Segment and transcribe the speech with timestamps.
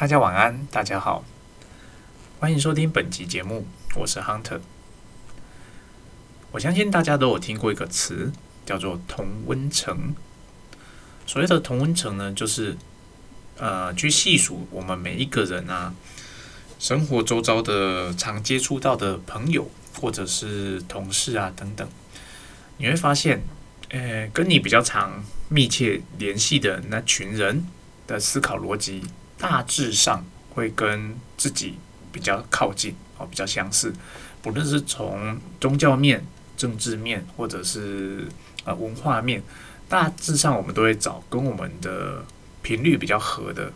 [0.00, 1.22] 大家晚安，大家好，
[2.38, 3.66] 欢迎收听本集节目，
[3.96, 4.60] 我是 Hunter。
[6.52, 8.32] 我相信大家都有听过一个词，
[8.64, 10.14] 叫做同温层。
[11.26, 12.78] 所谓的同温层呢，就是
[13.58, 15.92] 呃，去细数我们每一个人啊，
[16.78, 19.70] 生活周遭的常接触到的朋友，
[20.00, 21.86] 或者是同事啊等等，
[22.78, 23.42] 你会发现，
[23.90, 27.66] 呃，跟你比较常密切联系的那群人
[28.06, 29.02] 的思考逻辑。
[29.40, 30.24] 大致上
[30.54, 31.78] 会跟自己
[32.12, 33.92] 比较靠近哦，比较相似。
[34.42, 36.24] 不论是从宗教面、
[36.56, 38.28] 政治面，或者是
[38.64, 39.42] 呃文化面，
[39.88, 42.24] 大致上我们都会找跟我们的
[42.62, 43.72] 频率比较合的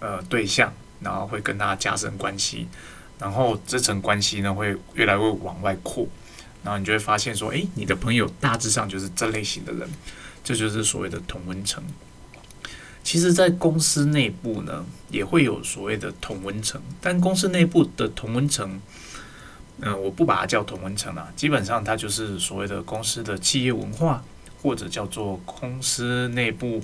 [0.00, 2.68] 呃对象，然后会跟他加深关系，
[3.18, 6.06] 然后这层关系呢会越来越往外扩，
[6.62, 9.88] 然后你就会发现说，诶，你的朋友大致上就是这类型的人，
[10.44, 11.82] 这就是所谓的同温层。
[13.08, 18.78] 其实，在公司内部呢，也会有所谓的同温层，但公司内部的同温层，
[19.80, 24.22] 嗯，我不把它叫同温层啦，基本上它就是所谓的公司的企业文化，
[24.60, 26.82] 或者叫做公司内部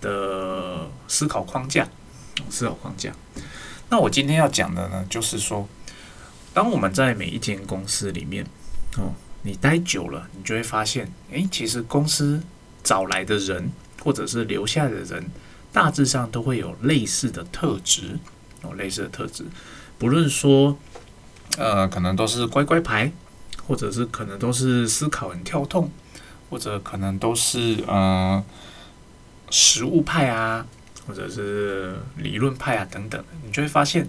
[0.00, 1.86] 的思考框架，
[2.48, 3.12] 思考框架。
[3.90, 5.68] 那我今天要讲的呢，就是说，
[6.54, 8.42] 当我们在每一间公司里面，
[8.96, 12.42] 哦，你待久了，你就会发现，诶，其实公司
[12.82, 13.70] 找来的人，
[14.02, 15.26] 或者是留下的人。
[15.78, 18.18] 大致上都会有类似的特质，
[18.64, 19.44] 有类似的特质，
[19.96, 20.76] 不论说，
[21.56, 23.12] 呃，可能都是乖乖牌，
[23.64, 25.88] 或者是可能都是思考很跳痛，
[26.50, 28.44] 或者可能都是呃
[29.50, 30.66] 实物派啊，
[31.06, 34.04] 或者是理论派啊等等，你就会发现，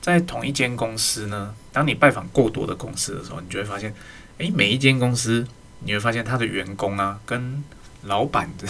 [0.00, 3.94] 在同一间公司呢，当你拜访过多的公司的时候，你就会发现，
[4.38, 5.46] 诶，每一间公司
[5.80, 7.62] 你会发现他的员工啊，跟
[8.04, 8.66] 老板的。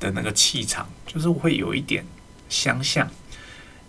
[0.00, 2.04] 的那个气场就是会有一点
[2.48, 3.08] 相像，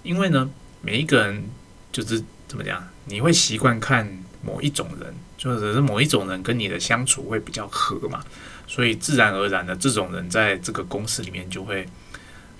[0.04, 0.48] 因为呢，
[0.82, 1.44] 每一个人
[1.92, 8.24] 就是怎么讲，你会习惯看某一种人，就是某一种人跟你的相处会比较合嘛，
[8.68, 11.88] 所以自然而然的这种人在这个公司里面就会，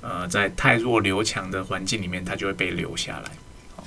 [0.02, 3.32] 呃，在太弱留强的环境里面，他就会被留下来。
[3.76, 3.84] 好，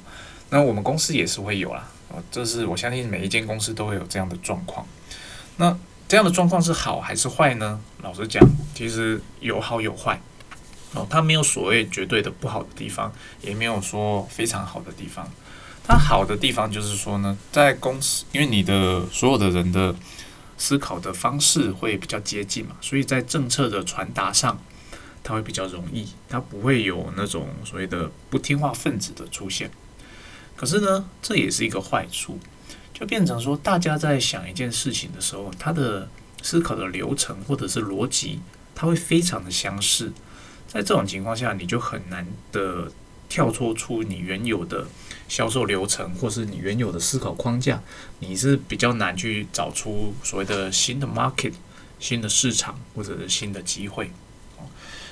[0.51, 4.87] 那我们公司也是会有啦，哦，这是我相信每一间公司都会有这样的状况。
[5.57, 7.81] 那这样的状况是好还是坏呢？
[8.03, 8.43] 老实讲，
[8.75, 10.21] 其实有好有坏
[10.93, 11.07] 哦。
[11.09, 15.29] 它没有所谓绝对的不好的地方，也没有说非常好的地方。
[15.87, 19.95] 它好的地方就是说呢，在公司，因为你的所有的人的
[20.57, 24.59] 思考的方式会比较接近嘛，所以在政策的传达上，
[25.23, 29.71] 它会比较容易，它不会有那种所谓的不听话分子的出现。
[30.55, 32.39] 可是呢，这也是一个坏处。
[32.95, 36.09] 就变成说，大家在想一件事情的时候，他的
[36.43, 38.39] 思考的流程或者是逻辑，
[38.73, 40.13] 它会非常的相似。
[40.69, 42.93] 在这种情况下，你就很难的
[43.29, 44.87] 跳脱出你原有的
[45.29, 47.83] 销售流程，或是你原有的思考框架，
[48.21, 51.55] 你是比较难去找出所谓的新的 market、
[51.99, 54.13] 新的市场或者是新的机会。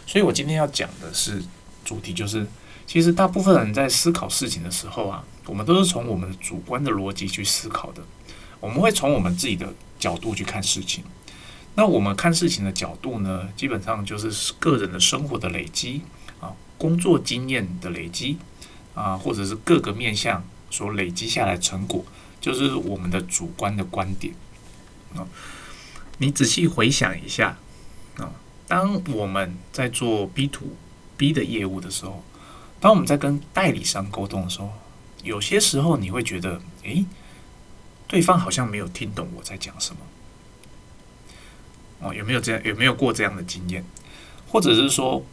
[0.07, 1.43] 所以我今天要讲的是
[1.85, 2.47] 主题就是。
[2.93, 8.03] 其实大部分人在思考事情的时候啊，我们都是从我们的主观的逻辑去思考的。
[8.61, 11.03] 我们会从我们自己的角度去看事情。
[11.75, 16.03] 那我们看事情的角度呢，基本上就是个人的生活的累积
[16.39, 18.37] 啊，工作经验的累积
[18.93, 22.05] 啊，或者是各个面向所累积下来成果，
[22.43, 24.35] 就是我们的主观的观点
[25.17, 25.27] 啊。
[26.19, 27.57] 你仔细回想一下
[28.19, 28.31] 啊，
[28.69, 30.77] 当我们在做 B to
[31.17, 32.23] B 的业务的时候。
[32.83, 34.73] 当我们在跟代理商沟通的时候，
[35.23, 37.07] 有些时候你会觉得，诶，
[38.09, 40.01] 对方好像没有听懂我在讲什么。
[42.01, 42.61] 哦，有没有这样？
[42.65, 43.85] 有没有过这样的经验？
[44.49, 45.25] 或者是说，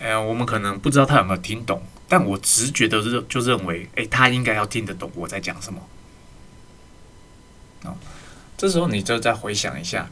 [0.00, 5.80] 呃，我们可能不知道他有没有听懂，但我直觉的认就认为，诶，他应该要听得懂我在讲什么。
[7.84, 7.96] 哦，
[8.56, 10.10] 这时候你就再回想一下，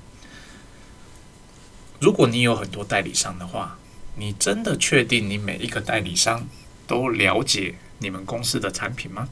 [1.98, 3.76] 如果你有很多代理商的话，
[4.14, 6.46] 你真的确定你每一个代理商？
[6.86, 9.28] 都了解你们公司的产品吗？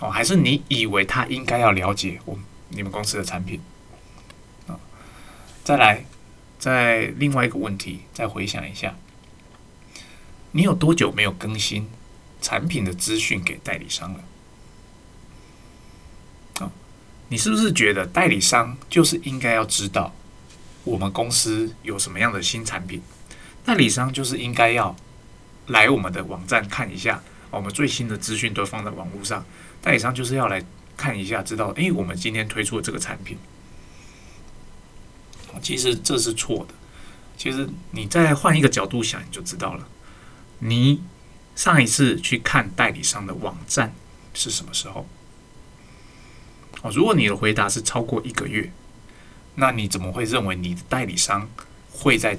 [0.00, 2.38] 哦，还是你以为他应该要了解我
[2.68, 3.60] 你们公司的产品？
[4.66, 4.78] 啊，
[5.64, 6.04] 再来，
[6.58, 8.96] 再另外一个问题，再回想一下，
[10.52, 11.88] 你有多久没有更新
[12.40, 14.20] 产品的资讯给代理商了？
[16.60, 16.70] 啊，
[17.28, 20.14] 你是不是觉得代理商就是应该要知道
[20.84, 23.02] 我们公司有什么样的新产品？
[23.64, 24.94] 代理商就是应该要。
[25.68, 29.44] 来我们的网站看一下，我们最新的资讯都放在网络上。
[29.80, 30.62] 代理商就是要来
[30.96, 33.38] 看一下，知道诶，我们今天推出的这个产品，
[35.62, 36.74] 其实这是错的。
[37.36, 39.86] 其实你再换一个角度想，你就知道了。
[40.58, 41.00] 你
[41.54, 43.94] 上一次去看代理商的网站
[44.34, 45.06] 是什么时候？
[46.82, 48.72] 哦，如果你的回答是超过一个月，
[49.54, 51.48] 那你怎么会认为你的代理商
[51.92, 52.38] 会在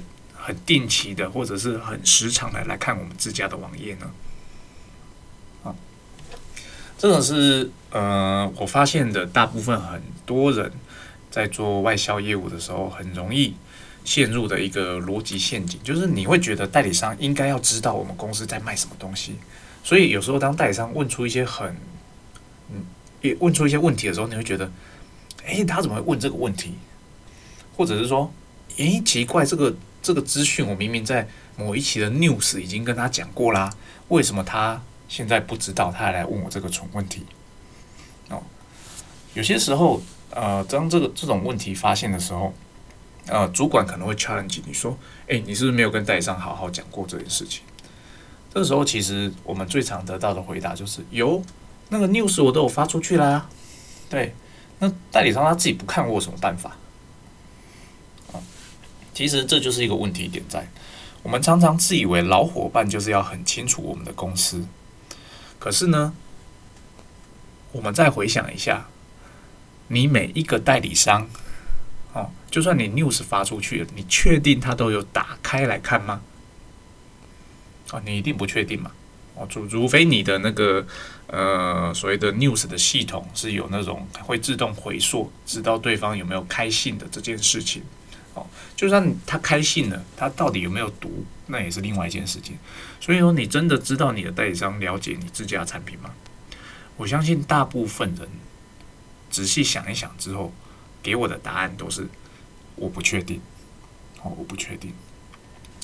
[0.50, 4.10] 很定期的或者是很时常的来看我们自家的网页呢？
[5.62, 5.74] 啊，
[6.98, 10.72] 这种是呃，我发现的大部分很多人
[11.30, 13.54] 在做外销业务的时候，很容易
[14.04, 19.36] 陷入的一个逻辑陷阱，就是你会觉得代理商应该要知道我们公司在卖什么东西，
[19.84, 21.76] 所以有时候当代理商问出一些很
[22.70, 24.70] 嗯，问出一些问题的时候，你会觉得，
[25.44, 26.74] 诶，他怎么会问这个问题？
[27.76, 28.32] 或者是说，
[28.76, 33.72] 诶，奇怪，这个这个资讯我明明在某一期的 news 已经跟他讲过啦，
[34.08, 37.26] 为什么他现在不知道，他还来问我这个蠢问题？
[38.30, 38.42] 哦，
[39.34, 40.00] 有些时候，
[40.30, 42.54] 呃，当这个这种问题发现的时候，
[43.26, 47.62] 呃，主管可能会 challenge 你说，诶，你是不是没有跟代理商好好讲过这件事情？
[48.52, 51.42] 这个时候，其实我们最常得到的回答就是，有
[51.90, 53.48] 那个 news 我都有发出去啦，
[54.08, 54.34] 对，
[54.78, 56.76] 那代理商他自己不看，我有什么办法？
[59.12, 60.68] 其实这就是一个问题点在，
[61.22, 64.64] 我们常常自以为老伙伴就是要很清楚我们的公司，
[65.58, 66.14] 可是呢，
[67.72, 68.88] 我们再回想一下，
[69.88, 71.28] 你每一个代理商，
[72.12, 76.22] 哦，就算你 news 发出去了，你确定他都有打开来看吗？
[77.90, 78.92] 啊，你一定不确定嘛，
[79.34, 80.86] 哦，除除非你的那个
[81.26, 87.82] 呃所谓的 news 的系统是有那种会自动回溯，知道对方有没有开信的这件事情。
[88.34, 88.46] 哦，
[88.76, 92.56] 就算他开信了，他到底有没有读，那也是另外一件事情。
[93.00, 96.10] 所以说，你真的知道你的代理商了解你自家的产品吗？
[96.96, 98.28] 我相信大部分人
[99.30, 100.52] 仔细想一想之后，
[101.02, 102.06] 给我的答案都是
[102.76, 103.40] 我不确定。
[104.22, 104.92] 哦，我不确定。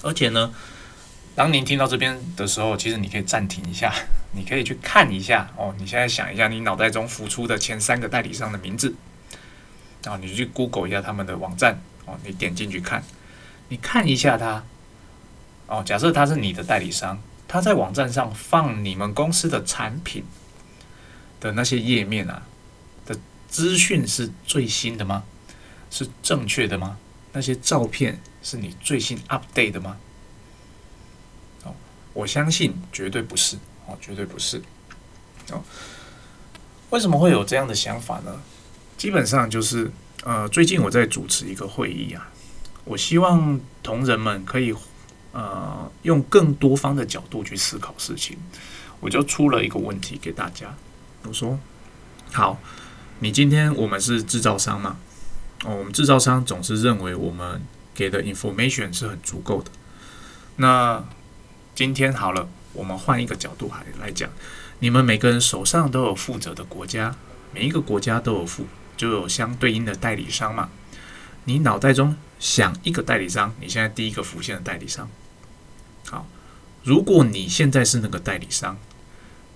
[0.02, 0.54] 而且呢，
[1.34, 3.92] 当您听到这边的时候，其实你可以暂停一下，
[4.36, 5.50] 你可以去看一下。
[5.56, 8.94] 哦，你现在想一下，你脑袋中浮出的前三个代理商的名字，
[10.04, 11.80] 然后你去 Google 一下他们的网站。
[12.06, 13.04] 哦，你点进去看，
[13.68, 14.64] 你看一下他。
[15.66, 20.24] 哦，假设他是你的代理商，他在网站上放你们公司的产品
[21.40, 22.42] 的那些页面啊
[23.04, 23.18] 的
[23.48, 25.24] 资讯是最新的吗？
[25.90, 26.98] 是正确的吗？
[27.32, 29.96] 那些照片是你最新 update 的吗？
[31.64, 31.74] 哦，
[32.14, 33.56] 我相信绝对不是。
[33.86, 34.62] 哦，绝对不是。
[35.50, 35.62] 哦，
[36.90, 38.40] 为什么会有这样的想法呢？
[38.96, 39.90] 基本上就是。
[40.26, 42.28] 呃，最近我在主持一个会议啊，
[42.82, 44.74] 我希望同仁们可以
[45.30, 48.36] 呃用更多方的角度去思考事情，
[48.98, 50.74] 我就出了一个问题给大家，
[51.22, 51.56] 我说：
[52.32, 52.58] 好，
[53.20, 54.96] 你今天我们是制造商嘛？
[55.64, 57.62] 哦，我们制造商总是认为我们
[57.94, 59.70] 给的 information 是很足够的。
[60.56, 61.04] 那
[61.76, 64.28] 今天好了，我们换一个角度来来讲，
[64.80, 67.14] 你们每个人手上都有负责的国家，
[67.54, 68.66] 每一个国家都有负。
[68.96, 70.70] 就有相对应的代理商嘛？
[71.44, 75.08] 你脑袋中想一个代理商，你现在第一个浮现的代理商。
[76.06, 76.26] 好，
[76.82, 78.76] 如果你现在是那个代理商，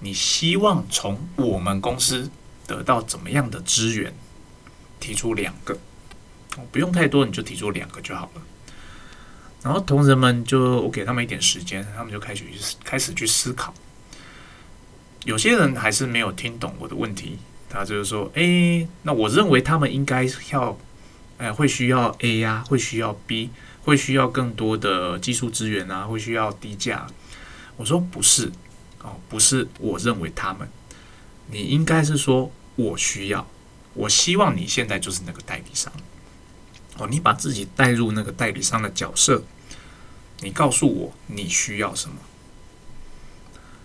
[0.01, 2.31] 你希望从我们公司
[2.67, 4.15] 得到怎么样的资源？
[5.01, 5.79] 提出两个，
[6.71, 8.43] 不用太多，你就提出两个就好了。
[9.63, 12.45] 然后同仁们就我给他们一点时间，他们就开始
[12.85, 13.73] 开始去思考。
[15.25, 17.39] 有些人还是没有听懂我的问题。
[17.73, 20.77] 他就是说，哎，那我认为他们应该要，
[21.39, 23.51] 哎，会需要 A 呀，会需要 B，
[23.85, 27.07] 会需要更多的技术资源啊，会需要低价。
[27.77, 28.51] 我说不是，
[29.03, 30.69] 哦，不是，我认为他们，
[31.47, 33.47] 你应该是说我需要，
[33.95, 35.93] 我希望你现在就是那个代理商，
[36.99, 39.45] 哦，你把自己带入那个代理商的角色，
[40.41, 42.17] 你告诉我你需要什么。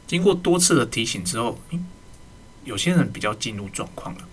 [0.08, 1.60] 经过多次的提醒之后，
[2.66, 4.28] 有些人比较进入状况了，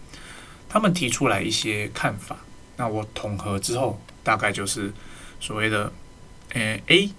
[0.69, 2.39] 他们提出来一些看法，
[2.79, 4.93] 那我统合之后，大概就是
[5.39, 5.93] 所谓的，
[6.55, 7.13] 呃，A，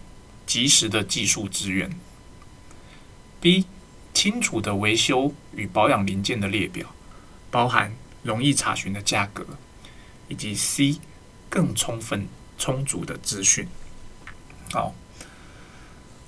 [0.48, 1.96] 及时的技术资源
[3.40, 3.66] ；B，
[4.12, 6.94] 清楚的维修与保养零件的列表，
[7.52, 9.46] 包含容易查询的价格，
[10.28, 11.00] 以及 C，
[11.48, 12.28] 更充分
[12.58, 13.68] 充足的资讯。
[14.72, 14.96] 好，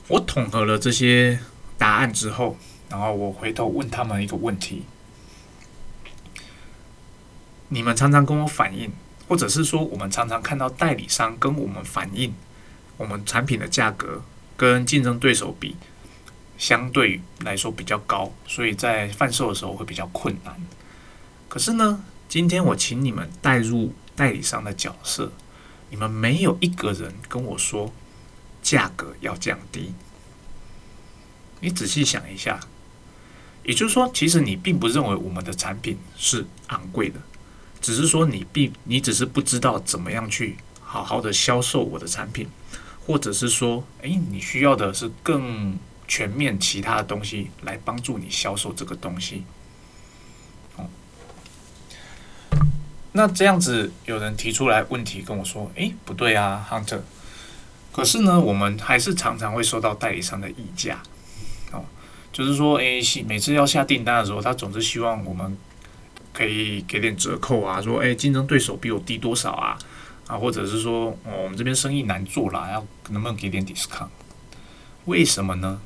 [0.07, 1.39] 我统合了这些
[1.77, 2.55] 答案之后。
[2.89, 4.83] 然后我回头问他们一个问题：
[7.69, 8.91] 你们常常跟我反映，
[9.27, 12.33] 或者是说我们常常看到代理商跟我们反映，
[12.97, 14.21] 我们产品的价格
[14.55, 15.75] 跟竞争对手比，
[16.57, 20.55] 相对来说比较高，所以在贩售的时候会比较困难。
[21.49, 25.31] 可是呢，今天我请你们带入代理商的角色，
[25.89, 27.91] 你们没有一个人跟我说
[28.61, 29.93] 价格要降低。
[31.61, 32.59] 你仔细想一下，
[33.65, 37.19] 也就是说，其实你并不认为我们的产品是昂贵的，
[37.81, 42.47] 只是说你并你只是不知道怎么样去好好的销售我的产品，
[43.05, 49.43] 或者是说，诶，你需要的是更全面其他的东西来帮助你销售这个东西。
[50.75, 50.87] 哦，
[53.13, 57.01] 那这样子有人提出来问题跟我说，诶，不对啊，Hunter。
[57.91, 61.01] 可是呢，我们还是常常会收到代理商的议价，
[62.35, 65.57] 就是说，诶，每次要下订单的时候，他总是希望我们
[66.33, 69.77] 可以给点折扣啊，说，诶，竞争对手比我低多少啊，
[70.27, 74.09] 啊，或者是说，哦，我们这边生意难做了，要能不能给点 discount？
[75.05, 75.79] 为什么呢？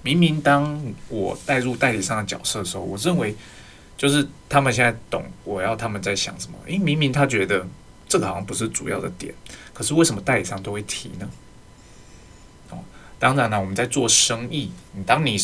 [0.00, 3.36] 明明当我带入代理商的角色的时候，我认为
[3.98, 7.66] 就是他们现在懂我要他们在想什么，诶，明明他觉得
[8.08, 9.34] 这个好像不是主要的点，
[9.74, 11.28] 可是为什么代理商都会提呢？
[12.70, 12.78] 哦
[13.18, 15.36] 当然了，我们在做生意，你当你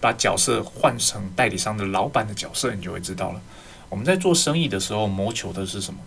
[0.00, 3.40] 把角色换成代理商的老板的角色，你就会知道了。
[3.88, 6.00] 我们在做生意的时候，谋求的是什么？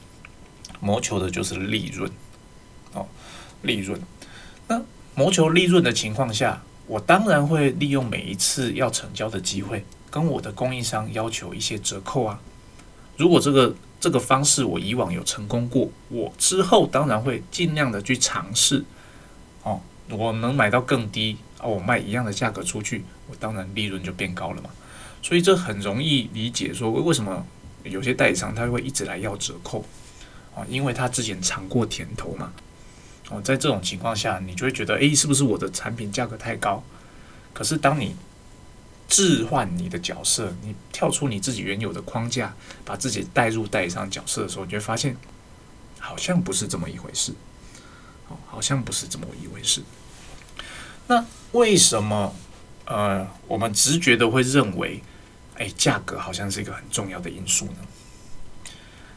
[0.80, 2.12] 谋求的就是利润。
[2.94, 3.08] 哦，
[3.62, 4.00] 利润。
[4.68, 4.82] 那
[5.16, 12.40] 谋求利润的情况下，我当然会利用每一次要成交的机会，跟我的供应商要求一些折扣啊。
[13.16, 18.84] 如果这个这个方式我以往有成功过，我之后当然会尽量的去尝试。
[19.64, 19.82] 哦。
[20.10, 24.70] 我能买到更低啊，我卖一样的价格出去，我当然利润就变高了嘛。
[25.22, 27.46] 所以这很容易理解，说为什么
[27.84, 29.84] 有些代理商他会一直来要折扣
[30.56, 30.66] 啊？
[30.70, 32.54] 因为他之前尝过甜头嘛。
[33.30, 36.82] 哦，在这种情况下，你就会觉得，诶，是不是我的产品价格太高？
[37.54, 38.16] 可是当你
[39.10, 45.18] 置换你的角色，你跳出你自己原有的框架，把自己带入代理商角色的时候，你就会发现，
[46.00, 47.34] 好像不是这么一回事。
[48.30, 49.82] 哦，好像不是这么一回事。
[51.08, 52.36] 那为什么
[52.86, 55.02] 呃，我们直觉的会认为，
[55.56, 57.78] 哎，价格好像是一个很重要的因素呢？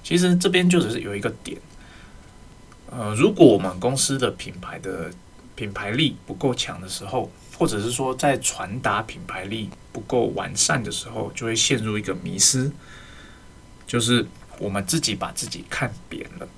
[0.02, 1.59] 其实这边就只是有一个点，
[2.90, 5.11] 呃，如果我们公司的品牌的
[5.54, 12.73] 品牌力不够强的时候，或者是说在传达品牌力不够完善的时候，就会陷入一个迷失，
[13.87, 14.26] 就是
[14.59, 16.49] 我们自己把自己看扁了。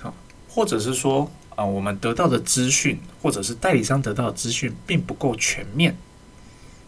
[0.00, 0.14] 好
[0.48, 5.96] 或者是说，啊，我们得到的资讯，或者是代理商得到的资讯，并不够全面，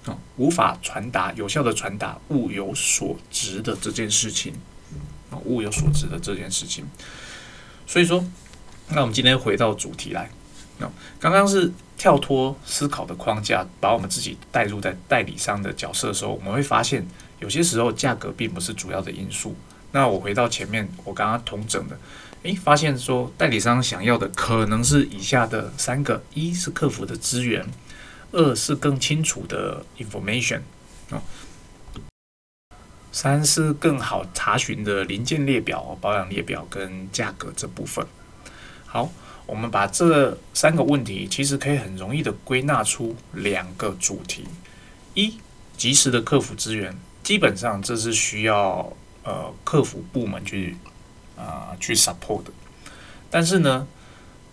[0.05, 4.53] 啊，无法传达有效的传达物有所值的这件事情，
[5.31, 6.85] 啊，物有所值的这件事情。
[7.87, 8.23] 所以说，
[8.91, 10.31] 那我们今天回到主题来，
[10.77, 10.87] 那，
[11.19, 17.09] 刚刚是跳脱思考的框架，把我们自己带入在代理商的角色的时候，我们会发现，
[17.41, 19.57] 有些时候价格并不是主要的因素。
[19.93, 21.99] 那我回到前面，我刚刚统整的。
[22.45, 27.67] 诶，发现说代理商想要的可能是以下的三个：一是客服的资源，
[28.31, 30.61] 二是更清楚的 information
[31.11, 31.21] 哦，
[33.11, 38.07] 三是更好查询的零件列表、保养列表跟价格这部分。
[38.87, 39.11] 好，
[39.45, 44.47] 我们把这三个问题其实可以很容易的归纳出两个主题：
[45.15, 45.35] 一，
[45.77, 50.77] 及时的客服资源，基本上这是需要呃客服部门去。
[51.39, 52.43] 啊，去 support，
[53.31, 53.87] 但是呢，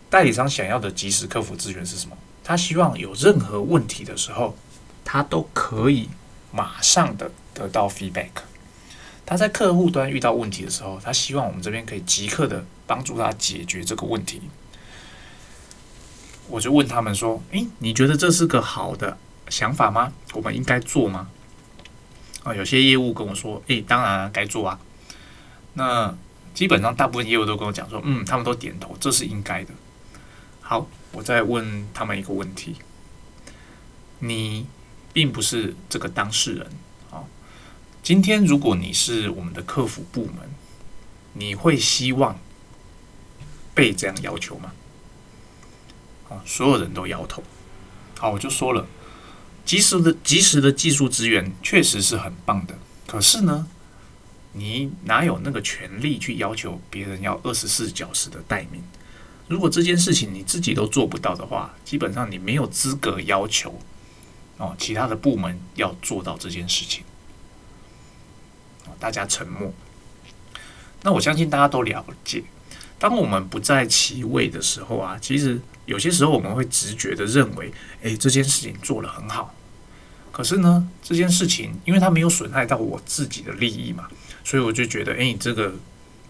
[0.10, 2.16] 代理商想要的即时客服资源是什么？
[2.44, 4.56] 他希望有任何问题的时候，
[5.04, 6.08] 他都可以
[6.52, 8.30] 马上的得到 feedback。
[9.26, 14.40] 他在客户端遇到问题的时候，他希望我们这边可以即刻的帮助他解决这个问题。
[16.48, 19.18] 我就问他们说：“诶，你觉得这是个好的
[19.50, 20.14] 想法吗？
[20.34, 21.28] 我们应该做吗？”
[22.46, 24.80] 啊，有些业务跟我说：“诶，当然该做啊。”
[25.74, 26.16] 那
[26.56, 29.74] 基本上大部分业务都跟我讲说，嗯，他们都点头，这是应该的。
[30.62, 32.78] 好，我再问他们一个问题：
[34.20, 34.66] 你
[35.12, 36.72] 并不是这个当事人
[37.12, 37.22] 啊。
[38.02, 40.50] 今天如果你是我们的客服部门，
[41.34, 42.40] 你会希望
[43.74, 44.72] 被这样要求吗？
[46.30, 47.44] 啊，所有人都摇头。
[48.18, 48.88] 好，我就说了，
[49.66, 53.68] 及时的、及时的技术资源确实是很棒的，可是呢？
[54.58, 58.82] 你哪有那个权利去要求别人要二十四小时的待命？
[59.50, 63.80] 如果这件事情你自己都做不到的话，基本上你没有资格要求
[64.58, 67.04] 哦其他的部门要做到这件事情。
[68.98, 69.74] 大家沉默。
[71.04, 72.42] 那我相信大家都了解，
[72.98, 77.72] 当我们不在其位的时候啊，其实有些时候我们会直觉的认为，
[78.04, 79.54] 诶，这件事情做得很好。
[80.32, 84.08] 可是呢，这件事情因为它没有损害到我自己的利益嘛。
[84.46, 85.74] 所以我就觉得，哎，你这个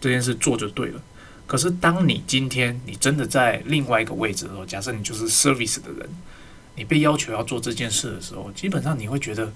[0.01, 1.01] 这件事做就对了。
[1.45, 6.10] 可是，当你今天你真的在另外一个位置的时候，假设你就是 service 的人，
[6.75, 9.53] 你被要求要做这件事的时候，基本上你会觉得，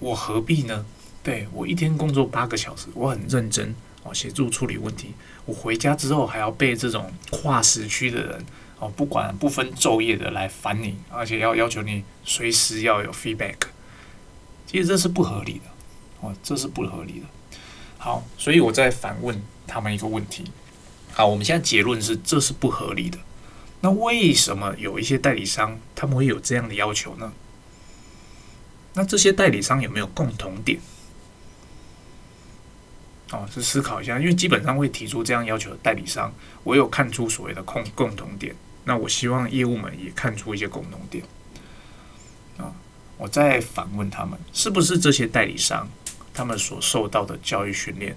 [0.00, 0.84] 我何必呢？
[1.22, 5.12] 对我一天工作八个小时，我很认真哦，协助处理问题。
[5.44, 8.44] 我回家之后还要被这种跨时区的人
[8.78, 13.56] 哦，不管不分昼夜的来烦你，而且要要求你随时要有 feedback。
[14.66, 15.70] 其实这是不合理的
[16.42, 17.26] 这是不合理的。
[17.98, 20.44] 好，所以我在反问他们一个问题。
[21.12, 23.18] 好，我们现在结论是这是不合理的。
[23.80, 27.32] 那为什么有一些代理商他们会有这样的要求呢？
[28.94, 30.78] 那这些代理商有没有共同点？
[33.32, 36.32] 哦，是思考一下，因为基本上会提出这样要求的代理商，
[36.64, 38.54] 我有看出所谓的共共同点。
[38.84, 41.24] 那我希望业务们也看出一些共同点。
[42.56, 42.72] 啊，
[43.18, 45.88] 我再反问他们，是不是这些代理商
[46.36, 48.14] 他们所受到的教育训练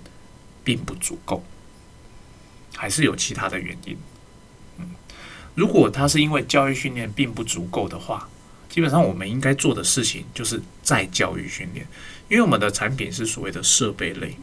[0.63, 1.41] 并不足够，
[2.75, 3.97] 还是有其他的原因？
[4.77, 4.89] 嗯，
[5.55, 8.27] 如果他是因为教育训练并不足够的话，
[8.69, 11.87] 基本上我们应该做的事情就是再教育训练，
[12.27, 14.35] 因为我们的产品是所谓的设备类。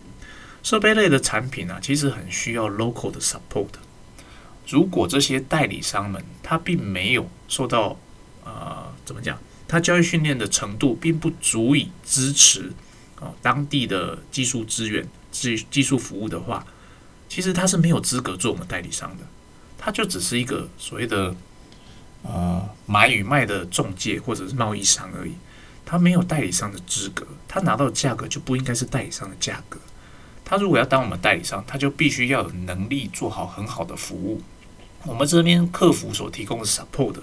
[0.63, 3.69] 设备类的产品呢，其实很需要 local 的 support。
[4.67, 7.97] 如果这些代理商们他并没有受到
[8.45, 12.73] 呃怎么讲，他教育训练的程度并不足以支持
[13.21, 16.65] 哦当地的技术资源、技技术服务的话，
[17.29, 19.25] 其实他是没有资格做我们代理商的。
[19.79, 21.35] 他就只是一个所谓的
[22.23, 25.33] 呃买与卖的中介或者是贸易商而已，
[25.85, 29.79] 他没有代理商的资格，他拿到的价格就不应该是代理商的价格。
[30.45, 34.41] 他如果要当我们代理商，他就必须要有能力做好很好的服务。
[35.05, 37.17] 我们这边客服所提供的 support，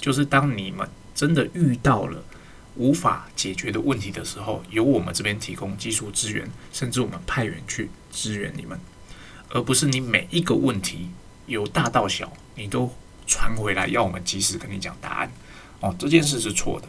[0.00, 2.22] 就是当你们真的遇到了
[2.76, 8.78] 无法解决的问题的时候，由我们这边提供技术支援，甚至我们派员去支援你们，
[9.50, 11.10] 而不是你每一个问题
[11.46, 12.92] 由大到小，你都
[13.26, 15.32] 传回来要我们及时跟你讲答案。
[15.80, 16.88] 哦，这件事是错的。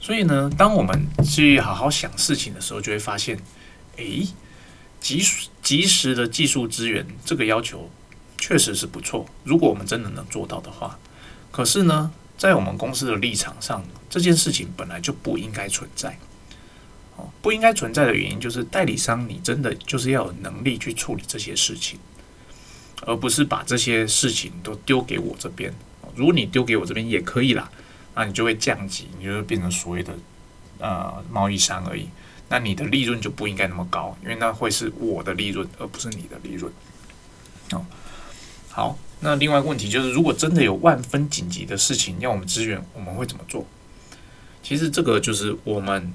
[0.00, 3.38] 所以呢，当我们去好好想事情的时候，就会发现，
[3.98, 4.26] 诶，
[4.98, 5.22] 及
[5.62, 7.88] 及时的技术资源这个要求
[8.36, 9.24] 确实是不错。
[9.44, 10.98] 如果我们真的能做到的话，
[11.52, 16.18] 可是呢，在我们公司的立场上，这件事情本来就不应该存在。
[17.14, 22.00] 哦，不应该存在的原因就是代理商，你真的就是要有能力去处理这些事情，
[23.06, 25.72] 而不是把这些事情都丢给我这边。
[26.16, 27.70] 如果你丢给我这边也可以啦。
[28.16, 30.12] 那你就会降级，你就会变成所谓的
[30.80, 32.08] 呃贸易商而已。
[32.48, 36.70] 那你的利润就不应该那么高，因为那会是我的利润，而不是你的利润。
[37.70, 37.86] 哦，
[38.74, 43.66] 好，那另外一个问题就是，如果真的有万分紧急的事情要我们支援，我们会怎么做？
[44.62, 46.10] 其实这个就是我们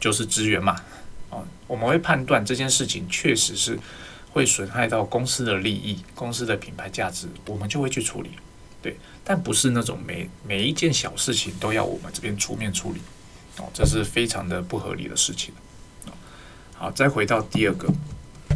[0.00, 0.76] 就是支援嘛。
[1.28, 3.78] 哦，我们会判断这件事情确实是
[4.32, 8.30] 会损害到公司的利益、公司的品牌价值，我们就会去处理。
[8.80, 13.00] 对，但不是那种每每一件小事情都要我们这边出面处理，
[13.58, 15.52] 哦，这是非常的不合理的事情。
[16.72, 17.92] 好，再回到第二个，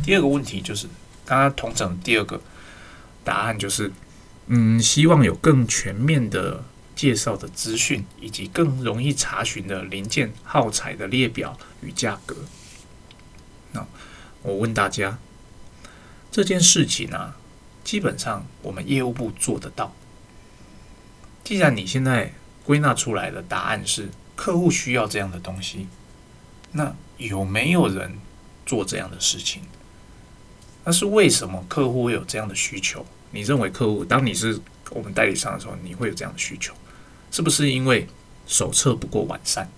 [0.03, 0.89] 第二个问题就是
[1.27, 2.41] 刚刚同整第二个
[3.25, 3.91] 答案就是，
[4.47, 6.63] 嗯，希望有更全面的
[6.95, 12.37] 介绍的资讯，以及更容易查询的零件耗材的列表与价格。
[13.73, 13.85] 那
[14.43, 15.19] 我问大家，
[16.31, 17.35] 这件事情呢，
[17.83, 19.95] 基本上我们业务部做得到。
[21.43, 22.33] 既然你现在
[22.65, 25.89] 归纳出来的答案是客户需要这样的东西，
[26.73, 28.19] 那有没有人
[28.65, 29.63] 做这样的事情？
[30.85, 33.05] 那是为什么客户会有这样的需求？
[33.31, 36.75] 你认为客户当你是我们代理商的时候，你会有这样的需求？
[37.31, 38.07] 是不是因为
[38.47, 39.68] 手册不够完善？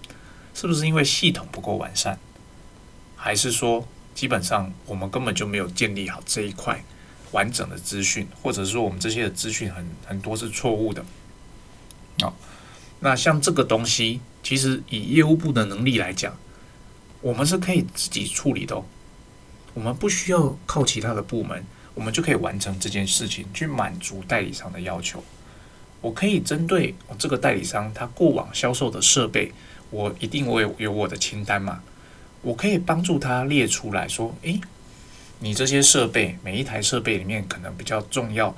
[0.53, 2.19] 是不是因为系统不够完善？
[3.14, 6.85] 还是说基本上我们根本就没有建立好这一块
[7.33, 11.05] 完整的资讯，或者说我们这些的资讯很很多是错误的？
[12.23, 12.33] 哦，
[13.01, 16.37] 那像这个东西，其实以业务部的能力来讲，
[17.21, 18.85] 我们是可以自己处理的哦。
[19.77, 21.62] 我们不需要靠其他的部门，
[21.93, 25.23] 我们就可以完成这件事情，去满足代理商的要求。
[26.01, 29.53] 我可以针对这个代理商他过往销售的设备，
[29.91, 31.83] 我一定会有我的清单嘛。
[32.41, 34.59] 我可以帮助他列出来说：，诶，
[35.41, 38.57] 你这些设备，每一台设备里面可能比较重要。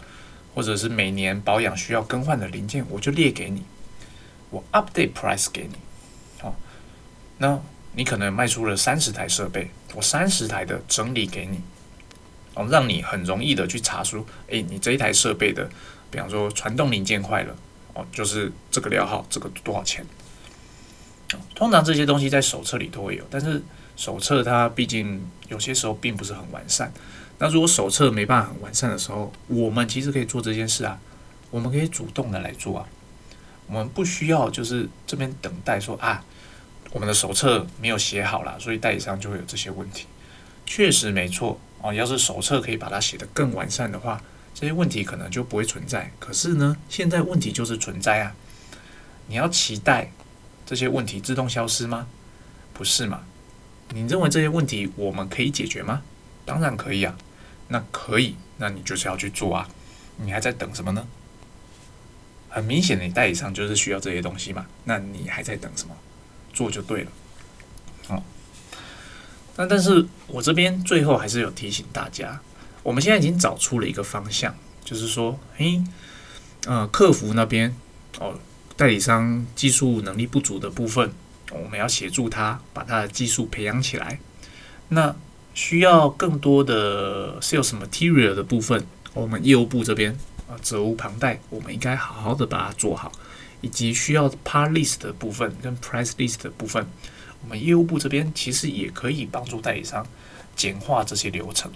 [0.54, 3.62] 或者是每年保养需要更换的零件，我就列给你，
[4.50, 5.76] 我 update price 给你，
[6.40, 6.56] 好，
[7.36, 7.60] 那
[7.98, 11.60] 你可能卖出了三十台设备，我三十台的整理给你，
[12.54, 15.68] 哦，让你很容易的去查出，诶，你这一台设备的，
[16.08, 17.56] 比方说传动零件坏了，
[17.94, 20.06] 哦，就是这个料号，这个多少钱？
[21.56, 23.60] 通常这些东西在手册里都会有，但是
[23.96, 26.92] 手册它毕竟有些时候并不是很完善。
[27.40, 31.00] 那如果手册没办法很完善的时候，我们其实可以做这件事啊。
[31.50, 32.86] 我们可以主动的来做啊。
[33.66, 36.24] 我们不需要就是这边等待说啊，
[36.90, 40.06] 我们的手册没有写好了，所以代理商就会有这些问题。
[40.64, 44.22] 确实没错哦，要是手册可以把它写得更完善的话，
[44.54, 46.10] 这些问题可能就不会存在。
[46.18, 48.34] 可是呢，现在问题就是存在啊。
[49.26, 50.10] 你要期待
[50.66, 52.06] 这些问题自动消失吗？
[52.72, 53.22] 不是嘛？
[53.90, 56.02] 你认为这些问题我们可以解决吗？
[56.44, 57.16] 当然可以啊。
[57.68, 59.68] 那可以，那你就是要去做啊。
[60.16, 61.06] 你还在等什么呢？
[62.48, 64.66] 很明显，你代理商就是需要这些东西嘛。
[64.84, 65.94] 那你还在等什么？
[66.58, 67.10] 做就对了。
[68.08, 68.24] 好，
[69.54, 72.40] 那但是我这边最后还是有提醒大家，
[72.82, 74.52] 我们现在已经找出了一个方向，
[74.84, 75.80] 就是说，嘿，
[76.66, 77.72] 呃，客服那边
[78.18, 78.34] 哦，
[78.76, 81.12] 代理商技术能力不足的部分，
[81.52, 84.18] 我们要协助他把他的技术培养起来。
[84.88, 85.14] 那
[85.54, 90.18] 需要更多的 sales material 的部分，我们业务部这边。
[90.48, 93.12] 啊，责无旁贷，我们应该好好的把它做好，
[93.60, 96.86] 以及需要 part list 的部分跟 price list 的部分，
[97.42, 100.06] 我们业务部这边其实也可以帮助代理商
[100.54, 101.70] 简化这些流程。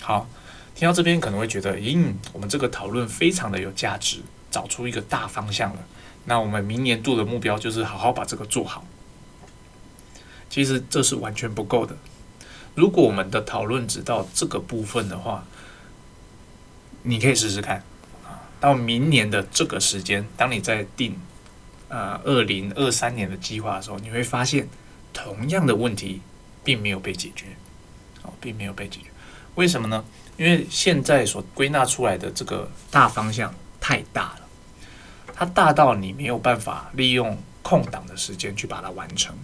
[0.00, 0.28] 好，
[0.74, 5.84] 听到这边可能会觉得，咦，我们这个讨论非常的有价值，找出一个大方向了。
[6.24, 8.84] 那我们明年度的目标就是好好把这个做好。
[10.50, 11.96] 其实这是完全不够的。
[12.74, 15.44] 如果我们的讨论只到这个部分的话，
[17.02, 17.82] 你可以试试看，
[18.62, 21.18] 到明年的这个时间，当你在定
[21.88, 24.68] 呃二零二三年的计划的时候，你会发现
[25.12, 26.22] 同样的问题
[26.62, 27.46] 并没有被解决，
[28.22, 29.06] 哦，并没有被解决。
[29.56, 30.04] 为什么呢？
[30.36, 34.42] 因为现在所归纳出来的这个大方向太大了，
[35.34, 39.36] 它大到你没有办法利用空档的时间去把它完成。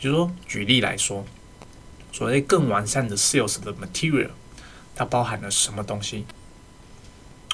[0.00, 1.24] 比如说，举例来说，
[2.10, 4.30] 所谓更完善的 sales 的 material，
[4.96, 6.26] 它包含了什么东西？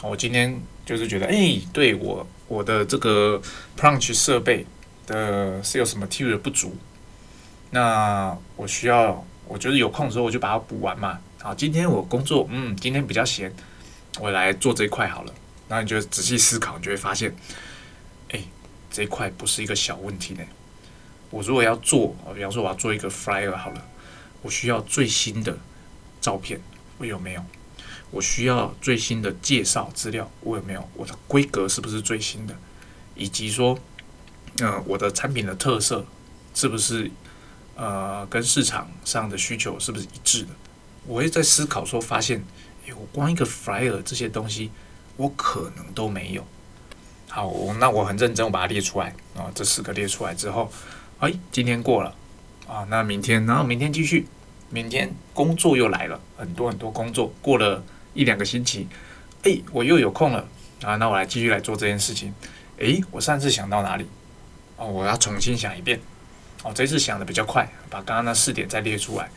[0.03, 3.41] 我今天就是觉得，哎，对我我的这个
[3.79, 4.67] Punch 设备
[5.07, 6.77] 的 sales material 不足，
[7.71, 11.19] 那我需要，我觉得有空的时候我就把它补完嘛。
[11.41, 13.55] 好，今天我工作，嗯，今天比较闲，
[14.21, 15.35] 我来做这一块好了。
[15.69, 17.35] 然后你就仔细思考，你就会发现，
[18.31, 18.41] 哎，
[18.91, 20.43] 这一块不是一个小问题呢。
[21.31, 23.83] 我如果要做，比方说我要做一个 flyer 好了，
[24.43, 25.57] 我需要最新的
[26.21, 26.61] 照片，
[26.99, 27.43] 我有没有？
[28.11, 30.89] 我需要最新的介绍资料，我有没有？
[30.95, 32.55] 我的规格是不是最新的？
[33.17, 33.79] 以及说，
[34.61, 36.05] 嗯，我的产品的特色
[36.55, 37.11] 是不是
[37.75, 40.49] 呃跟市场上的需求是不是一致的？
[41.07, 42.45] 我会在思考说，发现，
[42.87, 44.71] 诶，我光一个 flyer 这些东西，
[45.17, 46.47] 我可能都没有。
[47.29, 50.71] 好，那我很认真，我把它列出来啊，这四个列出来之后，
[51.19, 52.15] 哎，今天过了
[52.69, 54.29] 啊，那明天，然后明天继续，
[54.71, 57.83] 明天工作又来了，很多很多工作过了。
[58.15, 58.89] 一两个星期，
[59.43, 60.49] 哎，我又有空了
[60.83, 60.97] 啊！
[60.97, 62.33] 那我来继续来做这件事情。
[62.81, 64.07] 哎，我上次想到哪里？
[64.77, 66.01] 哦，我要重新想一遍。
[66.63, 69.29] 哦，这次想的比较快，把刚刚那四点再列出来。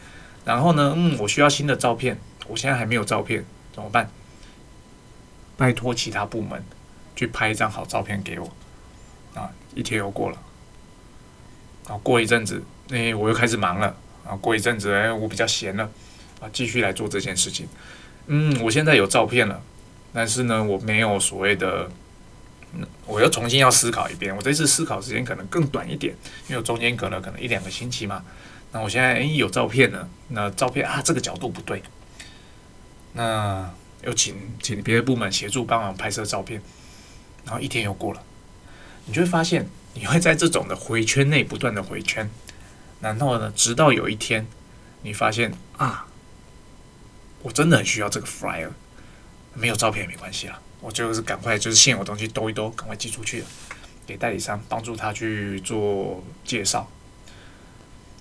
[0.45, 4.09] 然后呢，嗯，我需要新的照片，我现在还没有照片，怎么办？
[5.57, 6.63] 拜托其他部门
[7.15, 8.53] 去拍一张好照片给我。
[9.33, 10.37] 啊，一天又过了。
[11.87, 13.95] 啊，过一阵子，哎，我又开始忙了。
[14.25, 15.89] 啊，过一阵子，哎，我比较闲了。
[16.39, 17.67] 啊，继续来做这件事情。
[18.29, 19.61] 嗯，我现在有照片了，
[20.13, 21.89] 但是呢，我没有所谓的，
[23.05, 24.35] 我又重新要思考一遍。
[24.35, 26.13] 我这次思考时间可能更短一点，
[26.49, 28.25] 因为我中间隔了可能一两个星期嘛。
[28.73, 31.81] 那我现在诶有照片了，那照片啊这个角度不对，
[33.13, 33.71] 那
[34.03, 36.61] 又请请别的部门协助帮忙拍摄照片，
[37.45, 38.21] 然后一天又过了，
[39.05, 42.29] 你就会发现你会在这种的回圈内不断的回圈，
[42.99, 44.45] 然后呢，直到有一天
[45.03, 46.06] 你发现啊。
[47.47, 48.69] 我真的很需要这个 flyer，
[49.53, 53.41] 没有照片也没关系啦，我就是赶快就是现有东西兜一兜，赶快寄出去，
[54.05, 56.91] 给代理商帮助他去做介绍。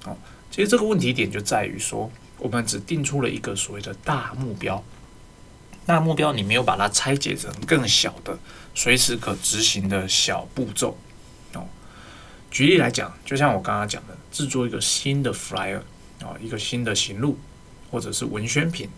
[0.05, 0.17] 哦，
[0.49, 2.09] 其实这个问题点就在于说，
[2.39, 4.81] 我们只定出了一个所谓的大目标，
[5.85, 8.39] 大目标你没有把它拆解成更小的、
[8.77, 10.97] 随时可执行的小步骤。
[11.55, 11.67] 哦，
[12.49, 15.81] 举例来讲，就像我刚刚讲的，制作一个新的 flyer
[16.21, 17.37] 啊，一个新的行路
[17.91, 18.89] 或者是文宣品。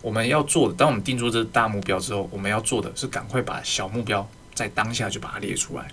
[0.00, 5.88] 我们要做的，当我们定出这大目标之后，我们要做的是赶快把小目标在当下就把它列出来。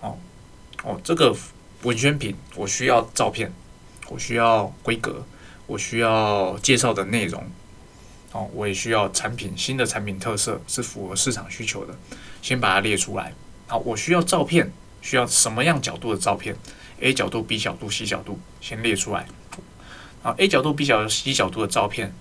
[0.00, 0.16] 哦
[0.84, 1.34] 哦，这个
[1.82, 3.52] 文宣品我需要照片，
[4.08, 5.24] 我需要规格，
[5.66, 7.42] 我需要介绍的内容。
[8.32, 11.96] 哦，我也需要产品新的产品特色是符合市场需求的，
[12.42, 13.32] 先把它列出来。
[13.66, 16.56] 好，我需要照片，需要什么样角度的照片
[17.00, 19.26] ？A 角度、B 角度、C 角度，先列出来。
[20.22, 22.14] 好，A 角度、B 角度、C 角度的照片。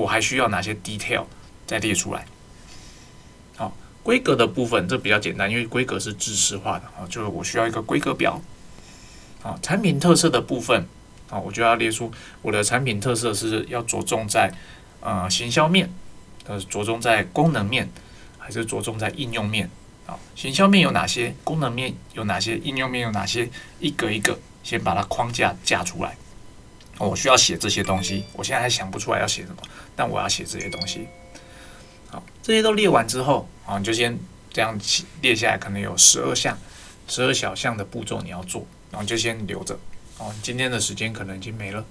[0.00, 1.24] 我还需要哪些 detail
[1.66, 2.26] 再列出来？
[3.56, 8.40] 好，规格的部分这比较简单，因为规格是知识化的啊，就是我需要一个规格表。
[9.42, 10.86] 啊，产品特色的部分
[11.28, 14.50] 啊，我就要列出我的产品特色是要着重在
[15.00, 15.88] 呃行销面，
[16.46, 17.88] 呃着重在功能面，
[18.38, 19.68] 还是着重在应用面？
[20.06, 21.34] 啊，行销面有哪些？
[21.44, 22.56] 功能面有哪些？
[22.58, 23.48] 应用面有哪些？
[23.78, 26.16] 一个一个先把它框架架出来。
[26.98, 29.56] 我需要写这些东西，我现在还想不出来要写什么，
[29.96, 31.08] 但我要写这些东西。
[32.10, 34.18] 好，这些都列完之后啊，你就先
[34.52, 34.78] 这样
[35.20, 36.56] 列下来，可能有十二项、
[37.08, 38.66] 十二小项的步骤你要做。
[38.90, 39.76] 然后就先留着，
[40.18, 41.84] 哦，今天的时间可能已经没了，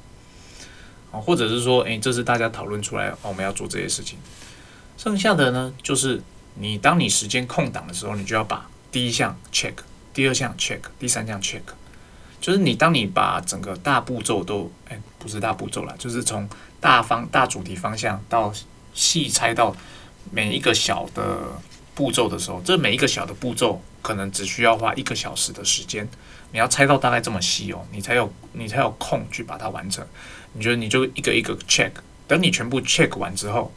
[1.12, 4.18] 哦，或者是说，诶，这是大家讨论出来，我们要做这些事情。
[4.98, 6.22] 剩下的呢，就是
[6.56, 9.74] 你当你时间空档的时候，你就要把第一项 check，
[10.14, 11.60] 第二项 check，第三项 check，
[12.44, 16.46] 就是你当你把整个大步骤都，诶，不是大步骤了，就是从
[16.82, 18.54] 大方大主题方向到
[18.94, 19.74] 细拆到
[20.30, 21.54] 每一个小的
[21.96, 26.06] 步骤的时候，这每一个小的步骤可能只需要花一个小时的时间。
[26.52, 30.06] 你要猜到大概这么细哦，你才有你才有空去把它完成。
[30.52, 31.92] 你觉得你就一个一个 check，
[32.28, 33.72] 等你全部 check 完之后，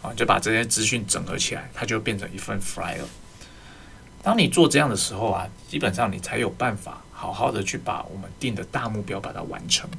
[0.00, 3.02] 啊，就把这些资讯整合起来，它就变成一份 flyer。
[4.22, 9.90] 当你做这样的时候啊，基本上你才有办法好好的去把我们定的大目标把它完成。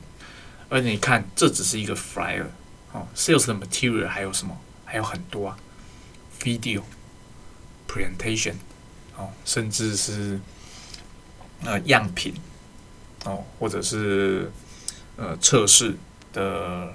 [0.70, 2.46] 而你看，这只是一个 flyer，
[2.94, 4.56] 哦，sales 的 material 还有什么？
[4.86, 5.58] 还有很多啊
[6.40, 8.54] ，video，presentation，
[9.18, 10.40] 哦，甚至是。
[11.66, 12.36] 呃，样品
[13.26, 14.52] 哦，或者是
[15.16, 15.98] 呃测试
[16.32, 16.94] 的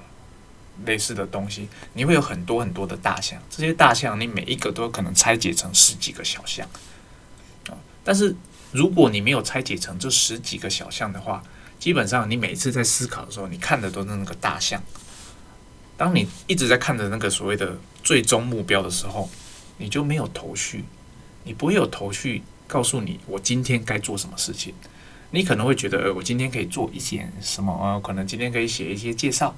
[0.85, 3.43] 类似的东西，你会有很多很多的大项。
[3.51, 6.65] 这些大项你每一个都有可能拆解成十几个小项
[7.69, 7.75] 啊。
[8.05, 8.37] 但是
[8.73, 11.43] 如果你没有拆解成这十几个小项的话，
[11.79, 14.83] 基本上你每次在思考的时候，你看的都是那个大项。
[15.97, 19.31] 当你一直在看着那个所谓的最终目标的时候，
[19.79, 20.85] 你就没有头绪，
[21.45, 22.43] 你不会有头绪。
[22.69, 24.73] 告诉你，我今天该做什么事情。
[25.33, 27.71] 你可能会觉得，呃，我今天可以做一些什么？
[27.71, 29.55] 呃，可能今天可以写一些介绍。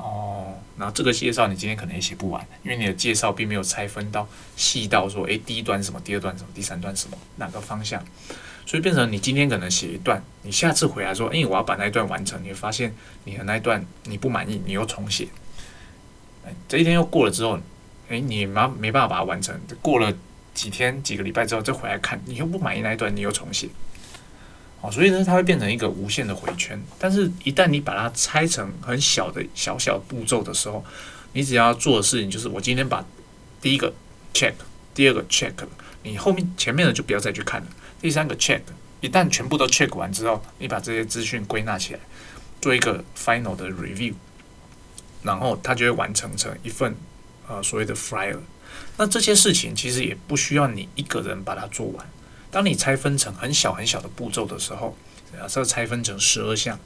[0.00, 8.02] 哦，然后这个介绍你今天可能也写不完，因为你的介绍并没有拆分到细到说，诶，第一段什么，第二段什么，第三段什么，哪个方向？
[8.64, 15.28] 所以变成你今天可能写一段，你下次回来说，诶，我要把那一段完成，你会发现你的那一段你不满意，你又重写。
[16.66, 17.58] 这一天又过了之后，
[18.08, 20.12] 诶，你没没办法把它完成，过了。
[20.52, 23.68] 几天、几个礼拜之后再回来看，你又不满意那一段，你又重写，
[24.82, 26.80] 哦，所以呢，它会变成一个无限的回圈。
[26.98, 30.82] 但是，一旦你把它拆成很小的小小步骤的时候，
[31.34, 33.04] 你只要做的事情就是：我今天把
[33.60, 33.92] 第一个
[34.32, 34.54] check，
[34.94, 35.52] 第二个 check，
[36.02, 37.66] 你后面前面的就不要再去看了。
[38.00, 38.62] 第三个 check，
[39.02, 42.00] 一旦全部都 check 完之后，你把这些资讯归纳起来，
[42.62, 44.14] 做一个 final 的 review，
[45.22, 46.96] 然后它就会完成成一份
[47.46, 48.38] 呃所谓的 flyer。
[48.96, 52.10] 那这些事情其实也不需要你一个人把它做完。
[52.50, 54.96] 当你拆分成很小很小的步骤的时候，
[55.32, 56.78] 假设拆分成十二项，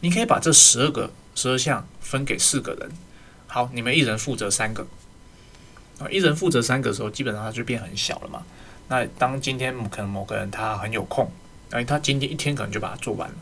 [0.00, 2.90] 你可以把这十二个十二项分给四个人。
[3.46, 4.86] 好，你们一人负责三个。
[5.98, 8.44] 啊，一人负责三个的时候，基本上它就变很小了嘛。
[8.88, 11.30] 那当今天可能某个人他很有空，
[11.70, 13.36] 哎，他今天一天可能就把它做完了。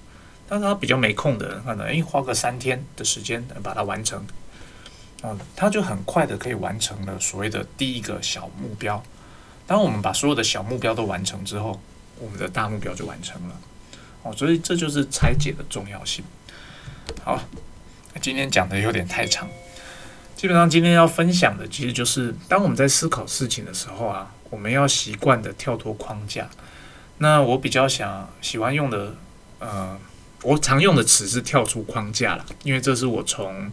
[0.49, 4.25] 但是他比较没空的人，可能诶花个三天的时间把它完成。
[5.23, 9.03] 啊，他就很快的可以完成了所谓的第一个小目标。
[9.67, 11.81] 当我们把所有的小目标都完成之后，
[12.21, 13.57] 我们的大目标就完成了。
[14.23, 16.25] 哦，所以这就是拆解的重要性。
[17.25, 17.41] 好，
[18.23, 19.49] 今天讲的有点太长。
[20.37, 26.49] 基本上今天要分享的，其实就是当我们在思考事情的时候啊，我们要习惯的跳脱框架。
[27.19, 29.15] 那我比较想喜欢用的，
[29.59, 29.99] 呃，
[30.43, 33.71] 我常用的词是跳出框架了，因为这是我从，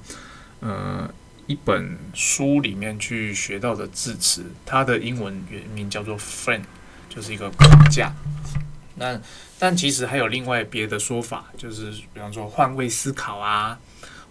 [0.62, 1.08] 呃。
[1.45, 6.63] 一本书里面去学到的字词，它的英文原名叫做 “frame”，
[7.10, 8.13] 就是一个框架。
[8.95, 9.19] 那
[9.60, 13.77] 但其实还有另外别的说法，就是比方说换位思考啊，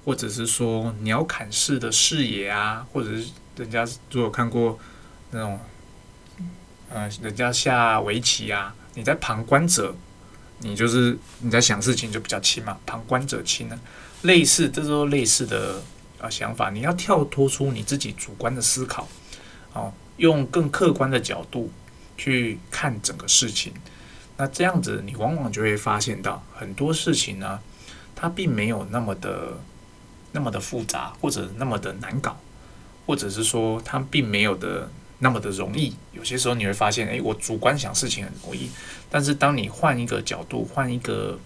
[0.04, 4.78] 或者是说鸟瞰式的视野啊，或者是人家如果看过
[5.32, 5.60] 那种，
[6.88, 9.94] 呃，人家下围棋啊，你在旁观者，
[10.60, 13.78] 你就是你在想事情就比较轻嘛，旁观者清呢，
[14.22, 15.82] 类似，这都类似的。
[16.22, 19.08] 啊，想法你要跳脱出你自己主观的思考，
[19.74, 21.70] 哦，用更客观的角度
[22.16, 23.72] 去看整个事情。
[24.36, 27.60] 那这样子，你往往就会发现到很多事情呢，
[28.14, 29.58] 它并没有那么的
[30.32, 32.38] 那么的复杂，或者那么的难搞，
[33.06, 35.94] 或者是说它并没有的那么的容易。
[36.12, 38.70] 有些时候你会发现，诶，我主观想事情很容易，
[39.10, 41.38] 但是当你换一个角度、换一个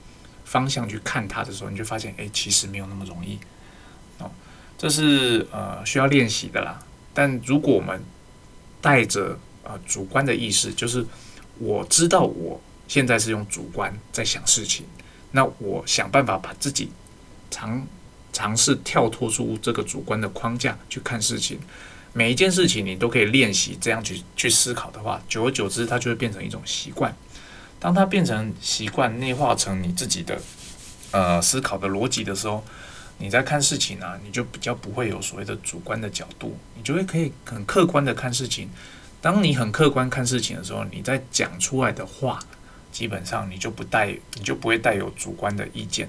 [0.45, 3.39] 方向去看它的时候，你就发现，诶，其实没有那么容易。
[4.79, 6.79] 这是呃需要练习的啦，
[7.15, 8.03] 但如果我们
[8.81, 11.05] 带着呃主观的意识，就是
[11.59, 14.85] 我知道我现在是用主观在想事情，
[15.33, 16.91] 那我想办法把自己
[17.51, 17.87] 尝
[18.33, 21.59] 尝试跳脱出这个主观的框架去看事情。
[22.13, 27.15] 每一件事情你都可以练习这样去去思考的话，久而久之，它就会变成一种习惯。
[27.79, 30.41] 当它变成习惯，内化成你自己的
[31.11, 32.65] 呃思考的逻辑的时候，
[33.19, 38.71] 你在看事情啊，你就比较不会有所谓的主观的角度，你就会可以很客观的看事情。
[39.21, 42.39] 当你很客观看事情的时候，你在讲出来的话，
[42.93, 46.09] 基本上你就不带，你就不会带有主观的意见，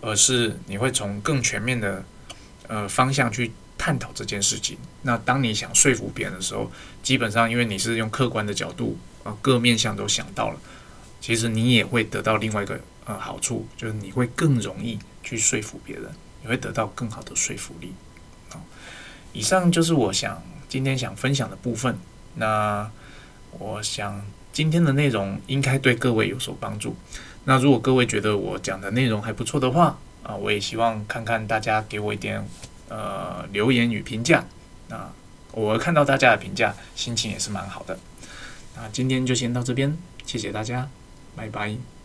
[0.00, 2.04] 而是你会从更全面的
[2.66, 3.52] 呃方向去。
[3.80, 6.68] 探讨这件事情，那当你想说服别人的时候，
[7.00, 10.58] 基本上因为你是用客观的角度啊，各面向都想到了，
[11.20, 16.10] 其实你也会得到另外一个呃好处，就是你会更容易去说服别人，
[16.42, 17.94] 你会得到更好的说服力。
[18.50, 18.60] 好，
[19.32, 21.98] 以上就是我想今天想分享的部分。
[22.34, 22.90] 那
[23.58, 26.96] 我想今天的内容应该对各位有所帮助。
[27.44, 32.46] 那如果各位觉得我讲的内容还不错的话啊，我也希望看看大家给我一点。
[32.90, 34.42] 呃，留言与评价，
[34.88, 35.12] 那
[35.52, 37.98] 我看到大家的评价，心情也是蛮好的。
[38.74, 40.88] 那今天就先到这边，谢谢大家，
[41.36, 41.97] 拜拜。